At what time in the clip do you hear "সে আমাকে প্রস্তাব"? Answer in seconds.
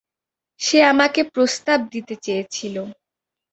0.59-1.79